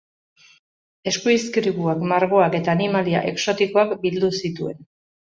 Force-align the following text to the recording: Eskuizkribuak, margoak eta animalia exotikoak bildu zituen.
Eskuizkribuak, 1.09 1.99
margoak 2.11 2.57
eta 2.59 2.73
animalia 2.77 3.21
exotikoak 3.33 3.93
bildu 4.07 4.31
zituen. 4.41 4.81